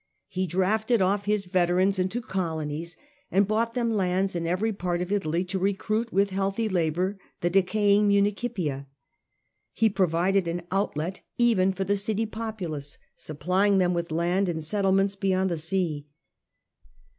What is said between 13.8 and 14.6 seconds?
with land